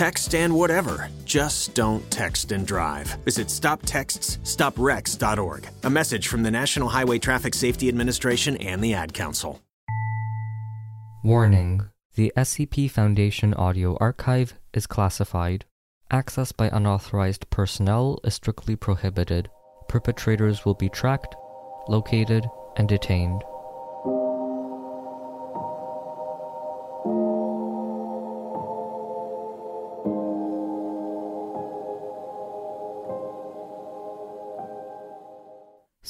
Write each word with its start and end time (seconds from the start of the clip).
Text 0.00 0.34
and 0.34 0.54
whatever. 0.54 1.10
Just 1.26 1.74
don't 1.74 2.10
text 2.10 2.52
and 2.52 2.66
drive. 2.66 3.08
Visit 3.26 3.48
stoptextsstopwrecks.org. 3.48 5.68
A 5.82 5.90
message 5.90 6.26
from 6.26 6.42
the 6.42 6.50
National 6.50 6.88
Highway 6.88 7.18
Traffic 7.18 7.52
Safety 7.52 7.86
Administration 7.86 8.56
and 8.56 8.82
the 8.82 8.94
Ad 8.94 9.12
Council. 9.12 9.60
Warning 11.22 11.90
The 12.14 12.32
SCP 12.34 12.90
Foundation 12.90 13.52
audio 13.52 13.98
archive 14.00 14.54
is 14.72 14.86
classified. 14.86 15.66
Access 16.10 16.52
by 16.52 16.70
unauthorized 16.72 17.50
personnel 17.50 18.20
is 18.24 18.32
strictly 18.32 18.76
prohibited. 18.76 19.50
Perpetrators 19.90 20.64
will 20.64 20.72
be 20.72 20.88
tracked, 20.88 21.34
located, 21.88 22.46
and 22.78 22.88
detained. 22.88 23.42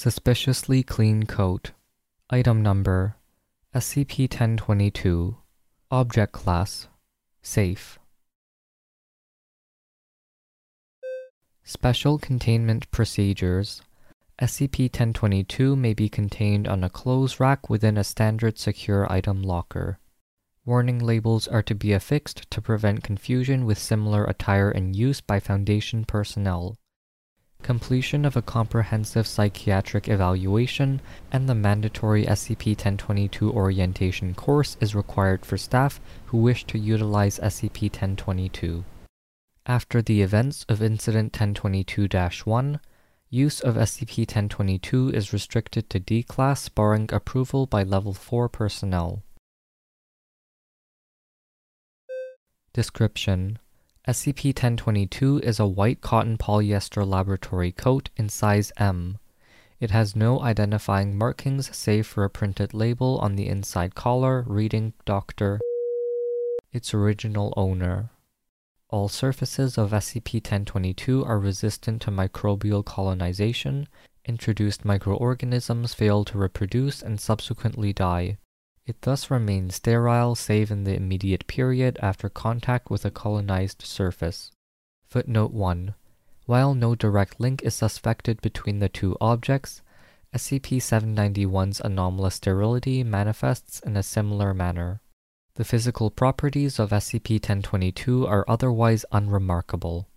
Suspiciously 0.03 0.83
clean 0.83 1.27
coat. 1.27 1.73
Item 2.31 2.63
number 2.63 3.17
SCP 3.75 4.21
1022. 4.33 5.37
Object 5.91 6.33
class 6.33 6.89
Safe. 7.43 7.99
Special 11.63 12.17
containment 12.17 12.91
procedures. 12.91 13.83
SCP 14.41 14.85
1022 14.85 15.77
may 15.77 15.93
be 15.93 16.09
contained 16.09 16.67
on 16.67 16.83
a 16.83 16.89
clothes 16.89 17.39
rack 17.39 17.69
within 17.69 17.99
a 17.99 18.03
standard 18.03 18.59
secure 18.59 19.07
item 19.13 19.43
locker. 19.43 19.99
Warning 20.65 20.99
labels 20.99 21.47
are 21.47 21.63
to 21.65 21.75
be 21.75 21.93
affixed 21.93 22.51
to 22.51 22.63
prevent 22.63 23.05
confusion 23.05 23.67
with 23.67 23.77
similar 23.79 24.25
attire 24.25 24.71
in 24.71 24.95
use 24.95 25.21
by 25.21 25.41
Foundation 25.41 26.07
personnel. 26.07 26.79
Completion 27.63 28.25
of 28.25 28.37
a 28.37 28.43
comprehensive 28.43 29.27
psychiatric 29.27 30.09
evaluation 30.09 31.01
and 31.31 31.49
the 31.49 31.55
mandatory 31.55 32.25
SCP 32.25 32.69
1022 32.69 33.53
orientation 33.53 34.35
course 34.35 34.77
is 34.81 34.95
required 34.95 35.45
for 35.45 35.59
staff 35.59 36.01
who 36.27 36.39
wish 36.39 36.65
to 36.65 36.79
utilize 36.79 37.39
SCP 37.39 37.83
1022. 37.83 38.85
After 39.67 40.01
the 40.01 40.23
events 40.23 40.65
of 40.69 40.83
Incident 40.83 41.35
1022 41.35 42.09
1, 42.45 42.81
use 43.29 43.61
of 43.61 43.77
SCP 43.77 44.21
1022 44.21 45.11
is 45.11 45.33
restricted 45.33 45.91
to 45.91 46.01
D 46.01 46.23
Class 46.23 46.69
barring 46.69 47.11
approval 47.13 47.67
by 47.67 47.83
Level 47.83 48.15
4 48.15 48.49
personnel. 48.49 49.23
Description 52.73 53.59
SCP 54.09 54.47
1022 54.47 55.41
is 55.41 55.61
a 55.61 55.67
white 55.67 56.01
cotton 56.01 56.39
polyester 56.39 57.07
laboratory 57.07 57.71
coat 57.71 58.09
in 58.17 58.31
size 58.31 58.73
M. 58.79 59.19
It 59.79 59.91
has 59.91 60.17
no 60.17 60.41
identifying 60.41 61.19
markings 61.19 61.77
save 61.77 62.07
for 62.07 62.25
a 62.25 62.31
printed 62.31 62.73
label 62.73 63.19
on 63.19 63.37
the 63.37 63.47
inside 63.47 63.95
collar 63.95 64.43
reading 64.47 64.95
Dr. 65.05 65.61
its 66.73 66.95
original 66.95 67.53
owner. 67.59 68.09
All 68.89 69.11
surfaces 69.11 69.77
of 69.77 69.91
SCP 69.91 70.37
1022 70.37 71.23
are 71.23 71.39
resistant 71.39 72.01
to 72.03 72.11
microbial 72.11 72.83
colonization. 72.83 73.87
Introduced 74.25 74.83
microorganisms 74.83 75.93
fail 75.93 76.25
to 76.25 76.39
reproduce 76.39 77.03
and 77.03 77.21
subsequently 77.21 77.93
die. 77.93 78.39
It 78.91 79.03
thus 79.03 79.31
remains 79.31 79.77
sterile 79.77 80.35
save 80.35 80.73
in 80.73 80.83
the 80.83 80.97
immediate 80.97 81.47
period 81.47 81.97
after 82.03 82.29
contact 82.29 82.91
with 82.91 83.05
a 83.05 83.11
colonized 83.13 83.83
surface. 83.83 84.51
Footnote 85.07 85.53
1. 85.53 85.95
While 86.47 86.75
no 86.75 86.97
direct 86.97 87.39
link 87.39 87.63
is 87.63 87.73
suspected 87.73 88.43
between 88.43 88.81
the 88.81 88.89
two 88.89 89.17
objects, 89.21 89.83
SCP-791's 90.35 91.81
anomalous 91.85 92.35
sterility 92.35 93.05
manifests 93.05 93.79
in 93.79 93.97
a 93.97 94.03
similar 94.03 94.53
manner. 94.53 95.01
The 95.55 95.65
physical 95.65 96.11
properties 96.11 96.81
of 96.81 96.91
SCP-1022 96.91 98.29
are 98.29 98.45
otherwise 98.49 99.05
unremarkable. 99.13 100.09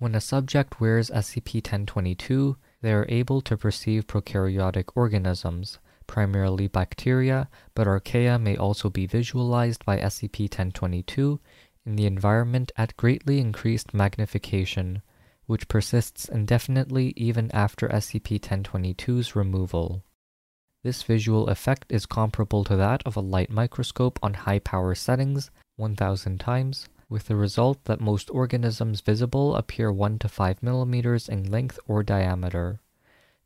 When 0.00 0.16
a 0.16 0.20
subject 0.20 0.80
wears 0.80 1.10
SCP-1022, 1.10 2.56
they 2.80 2.92
are 2.92 3.06
able 3.08 3.40
to 3.42 3.56
perceive 3.56 4.08
prokaryotic 4.08 4.86
organisms, 4.96 5.78
primarily 6.10 6.66
bacteria, 6.66 7.48
but 7.72 7.86
archaea 7.86 8.36
may 8.36 8.56
also 8.56 8.90
be 8.90 9.06
visualized 9.06 9.84
by 9.84 9.96
SCP-1022 9.96 11.38
in 11.86 11.94
the 11.94 12.04
environment 12.04 12.72
at 12.76 12.96
greatly 12.96 13.38
increased 13.38 13.94
magnification, 13.94 15.02
which 15.46 15.68
persists 15.68 16.28
indefinitely 16.28 17.12
even 17.16 17.48
after 17.52 17.86
SCP-1022's 17.88 19.36
removal. 19.36 20.02
This 20.82 21.04
visual 21.04 21.46
effect 21.48 21.86
is 21.88 22.06
comparable 22.06 22.64
to 22.64 22.74
that 22.74 23.04
of 23.06 23.16
a 23.16 23.20
light 23.20 23.50
microscope 23.50 24.18
on 24.20 24.34
high 24.34 24.58
power 24.58 24.96
settings 24.96 25.52
1000 25.76 26.40
times, 26.40 26.88
with 27.08 27.28
the 27.28 27.36
result 27.36 27.84
that 27.84 28.00
most 28.00 28.30
organisms 28.30 29.00
visible 29.00 29.54
appear 29.54 29.92
1 29.92 30.18
to 30.18 30.28
5 30.28 30.60
millimeters 30.60 31.28
in 31.28 31.48
length 31.52 31.78
or 31.86 32.02
diameter. 32.02 32.80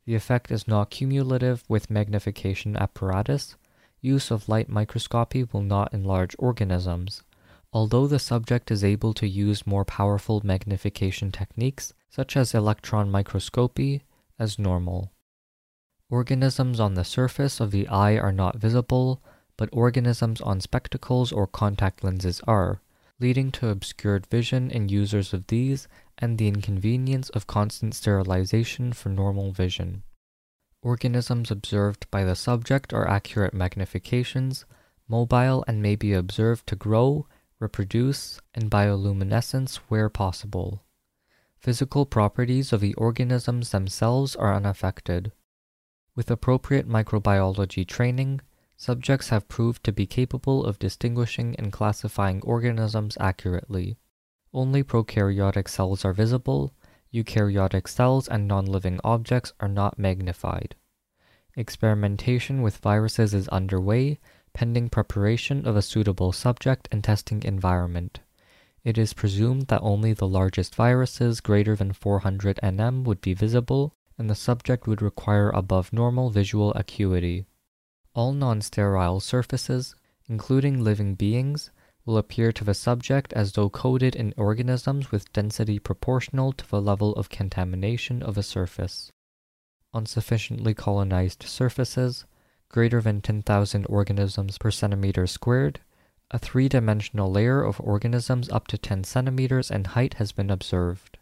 The 0.05 0.15
effect 0.15 0.51
is 0.51 0.67
not 0.67 0.91
cumulative 0.91 1.63
with 1.67 1.89
magnification 1.89 2.77
apparatus. 2.77 3.55
Use 4.01 4.29
of 4.29 4.47
light 4.47 4.69
microscopy 4.69 5.45
will 5.51 5.63
not 5.63 5.93
enlarge 5.93 6.35
organisms, 6.37 7.23
although 7.73 8.05
the 8.05 8.19
subject 8.19 8.69
is 8.69 8.83
able 8.83 9.13
to 9.15 9.27
use 9.27 9.65
more 9.65 9.83
powerful 9.83 10.41
magnification 10.43 11.31
techniques, 11.31 11.93
such 12.09 12.37
as 12.37 12.53
electron 12.53 13.09
microscopy, 13.09 14.03
as 14.37 14.59
normal. 14.59 15.11
Organisms 16.09 16.79
on 16.79 16.93
the 16.93 17.03
surface 17.03 17.59
of 17.59 17.71
the 17.71 17.87
eye 17.87 18.15
are 18.15 18.31
not 18.31 18.57
visible, 18.57 19.23
but 19.57 19.69
organisms 19.71 20.39
on 20.39 20.61
spectacles 20.61 21.31
or 21.31 21.47
contact 21.47 22.03
lenses 22.03 22.41
are, 22.47 22.79
leading 23.19 23.51
to 23.51 23.69
obscured 23.69 24.27
vision 24.27 24.69
in 24.69 24.87
users 24.87 25.33
of 25.33 25.47
these 25.47 25.87
and 26.17 26.37
the 26.37 26.47
inconvenience 26.47 27.29
of 27.29 27.47
constant 27.47 27.93
sterilization 27.93 28.93
for 28.93 29.09
normal 29.09 29.51
vision. 29.51 30.03
Organisms 30.81 31.49
observed 31.49 32.09
by 32.11 32.23
the 32.23 32.35
subject 32.35 32.93
are 32.93 33.07
accurate 33.07 33.53
magnifications, 33.53 34.65
mobile, 35.07 35.63
and 35.67 35.81
may 35.81 35.95
be 35.95 36.13
observed 36.13 36.67
to 36.67 36.75
grow, 36.75 37.27
reproduce, 37.59 38.39
and 38.53 38.69
bioluminescence 38.69 39.77
where 39.87 40.09
possible. 40.09 40.83
Physical 41.57 42.05
properties 42.05 42.71
of 42.71 42.81
the 42.81 42.93
organisms 42.93 43.71
themselves 43.71 44.35
are 44.35 44.53
unaffected. 44.53 45.31
With 46.15 46.29
appropriate 46.29 46.87
microbiology 46.87 47.87
training, 47.87 48.41
subjects 48.77 49.29
have 49.29 49.47
proved 49.47 49.83
to 49.85 49.91
be 49.91 50.05
capable 50.05 50.63
of 50.63 50.77
distinguishing 50.77 51.55
and 51.57 51.73
classifying 51.73 52.41
organisms 52.43 53.17
accurately. 53.19 53.97
Only 54.55 54.85
prokaryotic 54.85 55.67
cells 55.67 56.05
are 56.05 56.13
visible, 56.13 56.73
eukaryotic 57.13 57.89
cells 57.89 58.25
and 58.29 58.47
non 58.47 58.65
living 58.65 59.01
objects 59.03 59.51
are 59.59 59.67
not 59.67 59.99
magnified. 59.99 60.75
Experimentation 61.57 62.61
with 62.61 62.77
viruses 62.77 63.33
is 63.33 63.49
underway, 63.49 64.17
pending 64.53 64.87
preparation 64.87 65.67
of 65.67 65.75
a 65.75 65.81
suitable 65.81 66.31
subject 66.31 66.87
and 66.89 67.03
testing 67.03 67.43
environment. 67.43 68.21
It 68.85 68.97
is 68.97 69.11
presumed 69.11 69.67
that 69.67 69.81
only 69.81 70.13
the 70.13 70.25
largest 70.25 70.73
viruses 70.73 71.41
greater 71.41 71.75
than 71.75 71.91
400 71.91 72.57
nm 72.63 73.03
would 73.03 73.19
be 73.19 73.33
visible, 73.33 73.93
and 74.17 74.29
the 74.29 74.35
subject 74.35 74.87
would 74.87 75.01
require 75.01 75.49
above 75.49 75.91
normal 75.91 76.29
visual 76.29 76.71
acuity. 76.75 77.45
All 78.13 78.31
non 78.31 78.61
sterile 78.61 79.19
surfaces, 79.19 79.95
including 80.29 80.81
living 80.81 81.15
beings, 81.15 81.71
will 82.05 82.17
appear 82.17 82.51
to 82.51 82.63
the 82.63 82.73
subject 82.73 83.33
as 83.33 83.53
though 83.53 83.69
coated 83.69 84.15
in 84.15 84.33
organisms 84.37 85.11
with 85.11 85.33
density 85.33 85.79
proportional 85.79 86.51
to 86.53 86.69
the 86.69 86.81
level 86.81 87.13
of 87.13 87.29
contamination 87.29 88.21
of 88.21 88.37
a 88.37 88.43
surface. 88.43 89.11
On 89.91 90.05
sufficiently 90.05 90.73
colonized 90.73 91.43
surfaces, 91.43 92.25
greater 92.69 93.01
than 93.01 93.21
10,000 93.21 93.85
organisms 93.85 94.57
per 94.57 94.69
centimeter 94.69 95.25
squared, 95.25 95.79
A 96.31 96.37
three 96.37 96.67
dimensional 96.67 97.31
layer 97.31 97.63
of 97.63 97.79
organisms 97.79 98.49
up 98.49 98.67
to 98.67 98.77
10 98.77 99.03
centimeters 99.03 99.71
in 99.71 99.85
height 99.85 100.15
has 100.15 100.31
been 100.31 100.49
observed. 100.49 101.17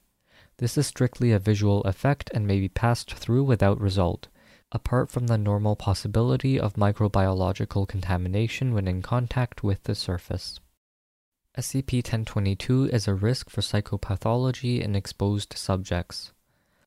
This 0.57 0.77
is 0.77 0.87
strictly 0.87 1.31
a 1.31 1.39
visual 1.39 1.81
effect 1.83 2.29
and 2.33 2.47
may 2.47 2.59
be 2.59 2.69
passed 2.69 3.13
through 3.13 3.43
without 3.43 3.79
result, 3.79 4.27
apart 4.71 5.09
from 5.09 5.27
the 5.27 5.37
normal 5.37 5.75
possibility 5.75 6.59
of 6.59 6.73
microbiological 6.73 7.87
contamination 7.87 8.73
when 8.73 8.87
in 8.87 9.01
contact 9.01 9.63
with 9.63 9.83
the 9.83 9.95
surface. 9.95 10.59
SCP-1022 11.57 12.89
is 12.89 13.07
a 13.07 13.13
risk 13.13 13.47
for 13.47 13.61
psychopathology 13.61 14.81
in 14.81 14.95
exposed 14.95 15.53
subjects. 15.55 16.31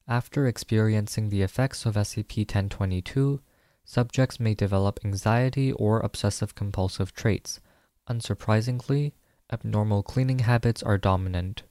After 0.08 0.48
experiencing 0.48 1.28
the 1.28 1.42
effects 1.42 1.86
of 1.86 1.94
SCP-1022, 1.94 3.38
subjects 3.84 4.40
may 4.40 4.54
develop 4.54 4.98
anxiety 5.04 5.70
or 5.70 6.00
obsessive-compulsive 6.00 7.14
traits. 7.14 7.60
Unsurprisingly, 8.10 9.12
abnormal 9.52 10.02
cleaning 10.02 10.40
habits 10.40 10.82
are 10.82 10.98
dominant. 10.98 11.62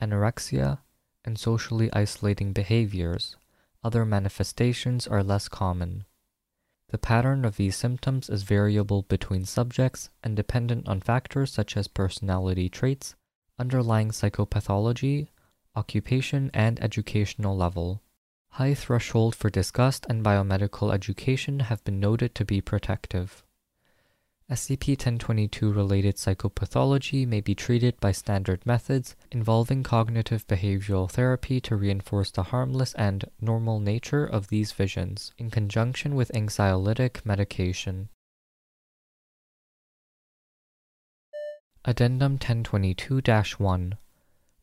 Anorexia 0.00 0.78
and 1.24 1.36
socially 1.36 1.92
isolating 1.92 2.52
behaviors. 2.52 3.36
Other 3.82 4.04
manifestations 4.04 5.08
are 5.08 5.24
less 5.24 5.48
common. 5.48 6.04
The 6.92 6.98
pattern 6.98 7.46
of 7.46 7.56
these 7.56 7.74
symptoms 7.74 8.28
is 8.28 8.42
variable 8.42 9.00
between 9.04 9.46
subjects 9.46 10.10
and 10.22 10.36
dependent 10.36 10.86
on 10.86 11.00
factors 11.00 11.50
such 11.50 11.74
as 11.74 11.88
personality 11.88 12.68
traits, 12.68 13.14
underlying 13.58 14.10
psychopathology, 14.10 15.28
occupation, 15.74 16.50
and 16.52 16.78
educational 16.82 17.56
level. 17.56 18.02
High 18.50 18.74
threshold 18.74 19.34
for 19.34 19.48
disgust 19.48 20.04
and 20.10 20.22
biomedical 20.22 20.92
education 20.92 21.60
have 21.60 21.82
been 21.82 21.98
noted 21.98 22.34
to 22.34 22.44
be 22.44 22.60
protective. 22.60 23.42
SCP-1022 24.52 25.74
related 25.74 26.16
psychopathology 26.16 27.26
may 27.26 27.40
be 27.40 27.54
treated 27.54 27.98
by 28.00 28.12
standard 28.12 28.66
methods 28.66 29.16
involving 29.30 29.82
cognitive 29.82 30.46
behavioral 30.46 31.10
therapy 31.10 31.58
to 31.58 31.74
reinforce 31.74 32.30
the 32.30 32.42
harmless 32.42 32.92
and 32.92 33.24
normal 33.40 33.80
nature 33.80 34.26
of 34.26 34.48
these 34.48 34.72
visions 34.72 35.32
in 35.38 35.48
conjunction 35.48 36.14
with 36.14 36.30
anxiolytic 36.34 37.24
medication. 37.24 38.10
Addendum 41.86 42.38
1022-1 42.38 43.94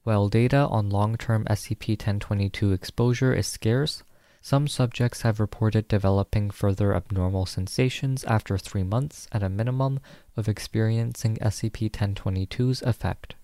While 0.03 0.29
data 0.29 0.67
on 0.69 0.91
long-term 0.91 1.45
SCP-1022 1.45 2.75
exposure 2.75 3.33
is 3.33 3.47
scarce, 3.47 4.03
some 4.41 4.67
subjects 4.67 5.21
have 5.23 5.39
reported 5.39 5.87
developing 5.87 6.49
further 6.49 6.95
abnormal 6.95 7.45
sensations 7.45 8.23
after 8.23 8.57
three 8.57 8.83
months 8.83 9.27
at 9.31 9.43
a 9.43 9.49
minimum 9.49 9.99
of 10.37 10.47
experiencing 10.47 11.35
SCP 11.37 11.91
1022's 11.91 12.81
effect. 12.83 13.35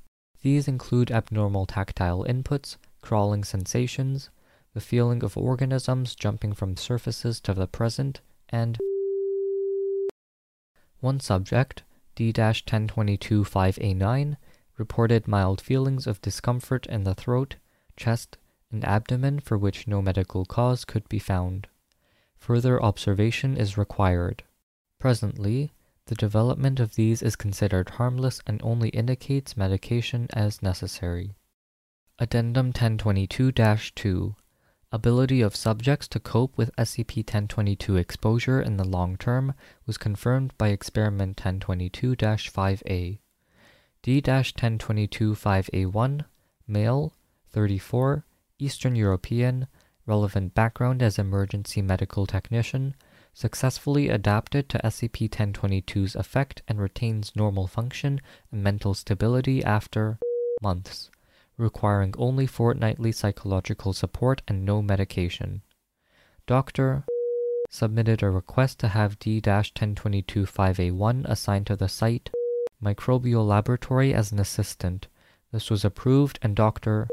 These 0.42 0.68
include 0.68 1.12
abnormal 1.12 1.65
tactile 1.65 2.24
inputs, 2.24 2.77
crawling 3.01 3.44
sensations, 3.44 4.30
the 4.74 4.81
feeling 4.81 5.24
of 5.24 5.38
organisms 5.38 6.15
jumping 6.15 6.53
from 6.53 6.77
surfaces 6.77 7.39
to 7.42 7.53
the 7.53 7.68
present, 7.68 8.21
and 8.50 8.77
one 11.00 11.19
subject, 11.19 11.83
D 12.15 12.27
1022 12.27 13.44
5A9, 13.44 14.38
reported 14.77 15.27
mild 15.27 15.62
feelings 15.62 16.07
of 16.07 16.21
discomfort 16.21 16.86
in 16.88 17.03
the 17.03 17.15
throat, 17.15 17.56
chest, 17.97 18.38
abdomen 18.83 19.39
for 19.39 19.57
which 19.57 19.88
no 19.88 20.01
medical 20.01 20.45
cause 20.45 20.83
could 20.83 21.07
be 21.07 21.19
found. 21.19 21.68
Further 22.38 22.81
observation 22.81 23.56
is 23.57 23.77
required. 23.77 24.44
Presently, 25.00 25.72
the 26.07 26.16
development 26.16 26.80
of 26.80 26.95
these 26.95 27.22
is 27.24 27.36
considered 27.36 27.92
harmless 27.92 28.42
and 28.45 28.62
only 28.63 28.89
indicates 28.89 29.57
medication 29.57 30.27
as 30.33 30.62
necessary. 30.62 31.36
Addendum 32.19 32.68
1022 32.68 33.51
2 33.51 34.36
Ability 34.92 35.42
of 35.42 35.56
subjects 35.56 36.07
to 36.07 36.19
cope 36.19 36.57
with 36.57 36.75
SCP 36.78 37.18
1022 37.18 37.98
exposure 37.98 38.62
in 38.62 38.78
the 38.78 38.88
long 38.88 39.18
term 39.18 39.54
was 39.86 39.98
confirmed 39.98 40.54
by 40.57 40.69
Experiment 40.69 41.38
1022 41.38 42.16
5A. 42.16 43.19
D 44.01 44.16
1022 44.16 45.33
5A1, 45.33 46.25
male, 46.68 47.13
34, 47.51 48.24
Eastern 48.57 48.96
European, 48.96 49.68
relevant 50.06 50.54
background 50.54 51.04
as 51.04 51.19
emergency 51.19 51.81
medical 51.81 52.25
technician, 52.25 52.96
successfully 53.34 54.07
adapted 54.07 54.69
to 54.69 54.80
SCP-1022's 54.80 56.16
effect 56.16 56.62
and 56.68 56.80
retains 56.80 57.36
normal 57.36 57.68
function 57.68 58.22
and 58.52 58.63
mental 58.63 58.94
stability 58.94 59.62
after 59.63 60.18
months, 60.62 61.12
requiring 61.57 62.13
only 62.18 62.48
fortnightly 62.48 63.12
psychological 63.12 63.92
support 63.92 64.42
and 64.48 64.63
no 64.63 64.81
medication. 64.81 65.62
Dr. 66.48 67.04
submitted 67.69 68.24
a 68.24 68.30
request 68.30 68.80
to 68.80 68.88
have 68.90 69.19
D-1022-5A1 69.19 71.25
assigned 71.25 71.68
to 71.68 71.75
the 71.75 71.90
site 71.90 72.30
microbial 72.81 73.46
laboratory 73.46 74.13
as 74.13 74.31
an 74.31 74.40
assistant. 74.40 75.07
This 75.52 75.69
was 75.69 75.84
approved 75.84 76.40
and 76.42 76.56
Dr 76.56 77.10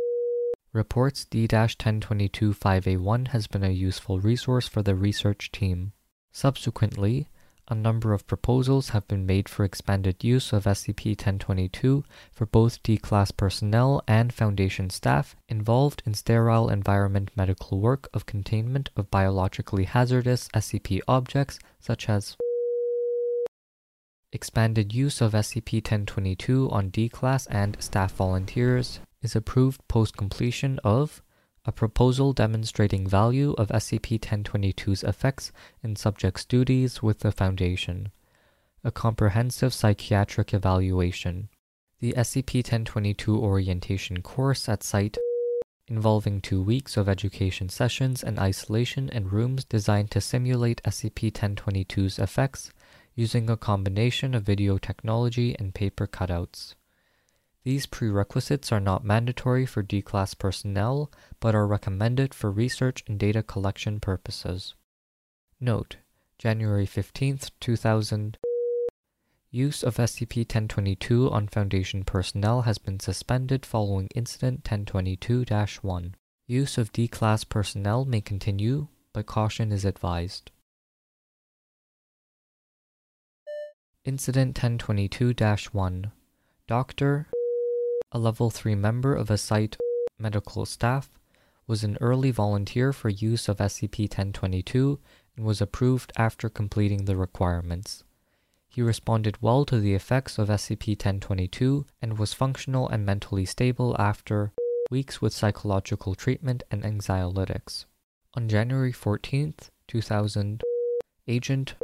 reports 0.73 1.27
D-1022-5A1 1.27 3.29
has 3.29 3.47
been 3.47 3.63
a 3.63 3.71
useful 3.71 4.21
resource 4.21 4.67
for 4.67 4.83
the 4.83 4.95
research 4.95 5.53
team. 5.53 5.93
Subsequently, 6.33 7.29
a 7.69 7.75
number 7.75 8.13
of 8.13 8.27
proposals 8.27 8.91
have 8.91 9.07
been 9.07 9.27
made 9.27 9.49
for 9.49 9.65
expanded 9.65 10.25
use 10.25 10.53
of 10.53 10.65
SCP-1022 10.65 12.05
for 12.33 12.47
both 12.47 12.83
D-Class 12.83 13.31
personnel 13.31 14.03
and 14.09 14.33
Foundation 14.33 14.91
staff 14.91 15.37
involved 15.49 16.03
in 16.07 16.15
sterile 16.15 16.71
environment 16.71 17.31
medical 17.37 17.81
work 17.81 18.09
of 18.15 18.27
containment 18.27 18.91
of 18.97 19.11
biologically 19.11 19.85
hazardous 19.85 20.49
SCP 20.55 21.01
objects 21.07 21.59
such 21.81 22.09
as 22.09 22.37
expanded 24.33 24.95
use 24.95 25.21
of 25.21 25.33
SCP-1022 25.33 26.73
on 26.73 26.89
D-Class 26.89 27.47
and 27.49 27.77
staff 27.79 28.15
volunteers, 28.15 29.01
is 29.23 29.37
approved 29.37 29.87
post 29.89 30.17
completion 30.17 30.79
of 30.85 31.23
a 31.65 31.73
proposal 31.73 32.33
demonstrating 32.33 33.07
value 33.07 33.53
of 33.53 33.69
SCP-1022's 33.69 35.05
effects 35.05 35.53
in 35.83 35.95
subjects' 35.95 36.45
duties 36.45 37.03
with 37.03 37.21
the 37.21 37.31
Foundation, 37.31 38.11
a 38.83 38.91
comprehensive 38.91 39.73
psychiatric 39.73 40.53
evaluation, 40.53 41.49
the 42.01 42.13
SCP-1022 42.15 43.39
orientation 43.39 44.23
course 44.23 44.69
at 44.69 44.83
site 44.83 45.17
involving 45.87 46.41
two 46.41 46.63
weeks 46.63 46.97
of 46.97 47.09
education 47.09 47.69
sessions 47.69 48.25
and 48.25 48.39
isolation 48.39 49.09
in 49.11 49.29
rooms 49.29 49.65
designed 49.65 50.11
to 50.11 50.21
simulate 50.21 50.83
SCP-1022's 50.85 52.19
effects 52.19 52.73
using 53.15 53.49
a 53.49 53.57
combination 53.57 54.35
of 54.35 54.43
video 54.43 54.79
technology 54.79 55.55
and 55.59 55.75
paper 55.75 56.07
cutouts. 56.07 56.75
These 57.65 57.87
prerequisites 57.87 58.73
are 58.73 58.81
not 58.81 59.05
mandatory 59.05 59.67
for 59.67 59.83
D-Class 59.83 60.35
personnel, 60.35 61.13
but 61.39 61.55
are 61.55 61.67
recommended 61.67 62.35
for 62.35 62.51
research 62.51 63.05
and 63.07 63.19
data 63.19 63.43
collection 63.43 64.01
purposes. 64.01 64.75
Note: 65.61 65.97
January 66.39 66.87
15, 66.87 67.39
2000 67.61 68.37
Use 69.55 69.85
of 69.85 69.97
SCP-1022 69.97 71.31
on 71.31 71.47
Foundation 71.47 72.05
personnel 72.05 72.63
has 72.63 72.79
been 72.79 72.99
suspended 72.99 73.65
following 73.65 74.09
Incident 74.15 74.65
1022-1. 74.65 76.15
Use 76.47 76.79
of 76.79 76.91
D-Class 76.93 77.45
personnel 77.45 78.05
may 78.05 78.21
continue, 78.21 78.89
but 79.13 79.27
caution 79.27 79.71
is 79.71 79.85
advised. 79.85 80.51
Incident 84.05 84.57
1022-1 84.57 86.11
Dr 86.67 87.29
a 88.13 88.19
level 88.19 88.51
3 88.51 88.75
member 88.75 89.15
of 89.15 89.31
a 89.31 89.39
site 89.39 89.77
medical 90.19 90.67
staff, 90.67 91.11
was 91.67 91.83
an 91.83 91.97
early 92.01 92.31
volunteer 92.31 92.93
for 92.93 93.09
use 93.09 93.49
of 93.49 93.57
SCP-1022 93.57 94.99
and 95.37 95.47
was 95.47 95.63
approved 95.63 96.13
after 96.17 96.51
completing 96.51 97.07
the 97.07 97.17
requirements. 97.17 98.05
He 98.69 98.83
responded 98.83 99.41
well 99.41 99.65
to 99.65 99.81
the 99.81 99.95
effects 99.95 100.39
of 100.39 100.49
SCP-1022 100.49 101.87
and 102.03 102.19
was 102.19 102.35
functional 102.35 102.89
and 102.89 103.07
mentally 103.07 103.47
stable 103.47 103.97
after 103.99 104.53
weeks 104.91 105.23
with 105.23 105.33
psychological 105.33 106.15
treatment 106.15 106.63
and 106.71 106.83
anxiolytics. 106.83 107.87
On 108.35 108.49
January 108.49 108.93
14, 108.93 109.55
2000, 109.89 110.63
Agent 111.29 111.75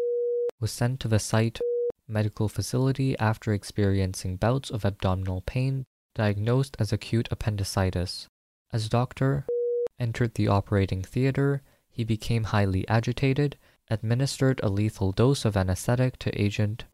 was 0.61 0.73
sent 0.73 1.01
to 1.01 1.09
the 1.09 1.19
site 1.19 1.61
medical 2.07 2.49
facility 2.49 3.17
after 3.19 3.53
experiencing 3.53 4.37
bouts 4.37 4.71
of 4.71 4.85
abdominal 4.85 5.43
pain 5.43 5.87
diagnosed 6.19 6.77
as 6.81 6.93
acute 6.93 7.29
appendicitis. 7.31 8.27
As 8.73 8.89
doctor 8.89 9.47
entered 10.01 10.35
the 10.35 10.49
operating 10.49 11.01
theater, 11.01 11.63
he 11.89 12.03
became 12.03 12.45
highly 12.45 12.87
agitated, 12.89 13.57
administered 13.89 14.61
a 14.63 14.69
lethal 14.69 15.13
dose 15.13 15.45
of 15.45 15.57
anesthetic 15.57 16.19
to 16.19 16.41
agent, 16.41 16.87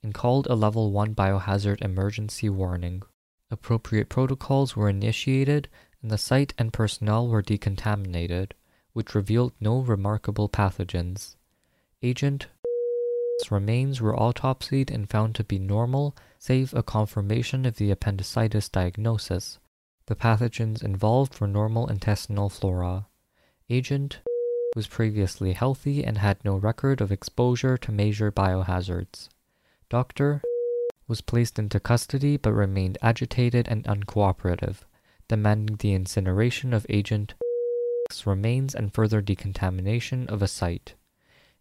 and 0.00 0.14
called 0.14 0.46
a 0.46 0.54
Level 0.54 0.92
1 0.92 1.12
biohazard 1.12 1.82
emergency 1.82 2.48
warning. 2.48 3.02
Appropriate 3.50 4.08
protocols 4.08 4.76
were 4.76 4.88
initiated, 4.88 5.68
and 6.00 6.12
the 6.12 6.16
site 6.16 6.54
and 6.56 6.72
personnel 6.72 7.26
were 7.26 7.42
decontaminated, 7.42 8.52
which 8.92 9.16
revealed 9.16 9.54
no 9.58 9.80
remarkable 9.80 10.48
pathogens. 10.48 11.34
Agent 12.00 12.46
remains 13.50 14.00
were 14.00 14.16
autopsied 14.16 14.88
and 14.90 15.10
found 15.10 15.34
to 15.34 15.42
be 15.42 15.58
normal, 15.58 16.16
save 16.38 16.74
a 16.74 16.82
confirmation 16.82 17.64
of 17.64 17.76
the 17.76 17.90
appendicitis 17.90 18.68
diagnosis. 18.68 19.58
The 20.06 20.16
pathogens 20.16 20.82
involved 20.82 21.40
were 21.40 21.46
normal 21.46 21.88
intestinal 21.88 22.48
flora. 22.48 23.06
Agent 23.68 24.20
was 24.74 24.86
previously 24.86 25.52
healthy 25.52 26.04
and 26.04 26.18
had 26.18 26.44
no 26.44 26.56
record 26.56 27.00
of 27.00 27.10
exposure 27.10 27.76
to 27.78 27.90
major 27.90 28.30
biohazards. 28.30 29.28
Doctor 29.88 30.42
was 31.08 31.20
placed 31.20 31.58
into 31.58 31.80
custody 31.80 32.36
but 32.36 32.52
remained 32.52 32.98
agitated 33.00 33.68
and 33.68 33.84
uncooperative, 33.84 34.78
demanding 35.28 35.76
the 35.76 35.94
incineration 35.94 36.72
of 36.72 36.86
Agent 36.88 37.34
remains 38.24 38.74
and 38.74 38.94
further 38.94 39.20
decontamination 39.20 40.28
of 40.28 40.42
a 40.42 40.48
site. 40.48 40.94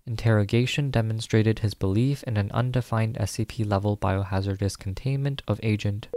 Interrogation 0.07 0.91
demonstrated 0.91 1.59
his 1.59 1.73
belief 1.73 2.21
in 2.23 2.37
an 2.37 2.51
undefined 2.51 3.15
SCP 3.15 3.67
level 3.67 3.97
biohazardous 3.97 4.77
containment 4.77 5.41
of 5.47 5.59
agent, 5.63 6.09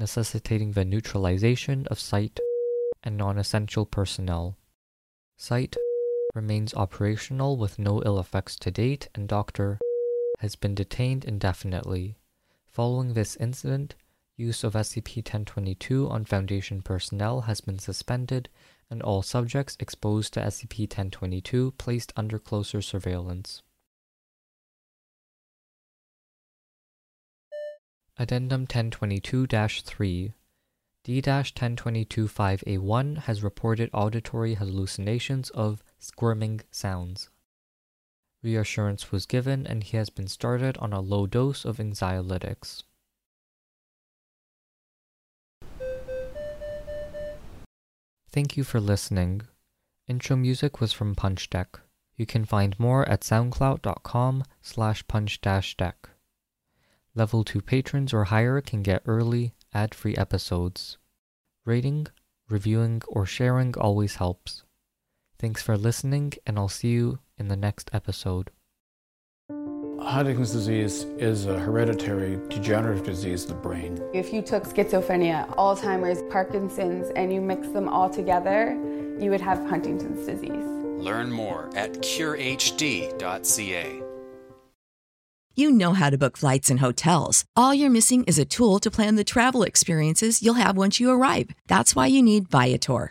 necessitating 0.00 0.72
the 0.72 0.84
neutralization 0.84 1.86
of 1.86 2.00
site 2.00 2.40
and 3.04 3.16
non 3.16 3.38
essential 3.38 3.86
personnel. 3.86 4.56
Site 5.36 5.76
remains 6.34 6.74
operational 6.74 7.56
with 7.56 7.78
no 7.78 8.02
ill 8.04 8.18
effects 8.18 8.56
to 8.56 8.70
date, 8.72 9.08
and 9.14 9.28
Dr. 9.28 9.78
has 10.40 10.56
been 10.56 10.74
detained 10.74 11.24
indefinitely. 11.24 12.16
Following 12.66 13.14
this 13.14 13.36
incident, 13.36 13.94
use 14.36 14.64
of 14.64 14.74
SCP 14.74 15.18
1022 15.18 16.08
on 16.08 16.24
Foundation 16.24 16.82
personnel 16.82 17.42
has 17.42 17.60
been 17.60 17.78
suspended, 17.78 18.48
and 18.90 19.02
all 19.02 19.22
subjects 19.22 19.76
exposed 19.78 20.34
to 20.34 20.40
SCP 20.40 20.80
1022 20.80 21.72
placed 21.72 22.12
under 22.16 22.38
closer 22.38 22.82
surveillance. 22.82 23.62
Addendum 28.18 28.62
1022 28.62 29.46
3 29.46 30.34
D 31.02 31.14
1022 31.14 32.28
5A1 32.28 33.18
has 33.20 33.42
reported 33.42 33.88
auditory 33.94 34.54
hallucinations 34.54 35.48
of 35.50 35.82
squirming 35.98 36.60
sounds. 36.70 37.30
Reassurance 38.42 39.10
was 39.10 39.24
given 39.24 39.66
and 39.66 39.82
he 39.82 39.96
has 39.96 40.10
been 40.10 40.28
started 40.28 40.76
on 40.76 40.92
a 40.92 41.00
low 41.00 41.26
dose 41.26 41.64
of 41.64 41.78
anxiolytics. 41.78 42.82
Thank 48.32 48.56
you 48.56 48.62
for 48.62 48.80
listening. 48.80 49.42
Intro 50.06 50.36
music 50.36 50.80
was 50.80 50.92
from 50.92 51.14
Punch 51.14 51.50
Deck. 51.50 51.80
You 52.16 52.26
can 52.26 52.44
find 52.44 52.78
more 52.78 53.08
at 53.08 53.22
soundcloud.com 53.22 54.44
slash 54.62 55.06
punch-deck. 55.08 56.10
Level 57.14 57.42
2 57.42 57.60
patrons 57.60 58.12
or 58.12 58.24
higher 58.24 58.60
can 58.60 58.82
get 58.82 59.02
early, 59.06 59.54
ad-free 59.72 60.16
episodes. 60.16 60.98
Rating, 61.64 62.06
reviewing, 62.48 63.02
or 63.08 63.26
sharing 63.26 63.74
always 63.76 64.16
helps. 64.16 64.64
Thanks 65.38 65.62
for 65.62 65.76
listening, 65.76 66.34
and 66.46 66.58
I'll 66.58 66.68
see 66.68 66.90
you 66.90 67.20
in 67.38 67.48
the 67.48 67.56
next 67.56 67.90
episode. 67.92 68.50
Huntington's 70.02 70.50
disease 70.50 71.04
is 71.18 71.46
a 71.46 71.58
hereditary 71.58 72.38
degenerative 72.48 73.04
disease 73.04 73.42
of 73.44 73.50
the 73.50 73.54
brain. 73.56 74.02
If 74.14 74.32
you 74.32 74.40
took 74.40 74.64
schizophrenia, 74.64 75.54
Alzheimer's, 75.56 76.22
Parkinson's, 76.32 77.10
and 77.16 77.32
you 77.32 77.40
mix 77.40 77.68
them 77.68 77.88
all 77.88 78.08
together, 78.08 78.70
you 79.20 79.30
would 79.30 79.42
have 79.42 79.58
Huntington's 79.68 80.26
disease. 80.26 80.64
Learn 81.04 81.30
more 81.30 81.70
at 81.76 81.92
curehd.ca. 81.94 83.10
You 85.54 85.70
know 85.70 85.92
how 85.92 86.08
to 86.08 86.16
book 86.16 86.38
flights 86.38 86.70
and 86.70 86.80
hotels. 86.80 87.44
All 87.54 87.74
you're 87.74 87.90
missing 87.90 88.24
is 88.24 88.38
a 88.38 88.44
tool 88.46 88.78
to 88.78 88.90
plan 88.90 89.16
the 89.16 89.24
travel 89.24 89.62
experiences 89.62 90.42
you'll 90.42 90.54
have 90.54 90.76
once 90.76 90.98
you 90.98 91.10
arrive. 91.10 91.50
That's 91.66 91.94
why 91.94 92.06
you 92.06 92.22
need 92.22 92.48
Viator. 92.48 93.10